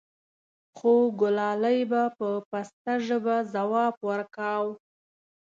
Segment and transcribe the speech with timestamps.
[0.77, 4.65] خوګلالۍ به په پسته ژبه ځواب وركا و: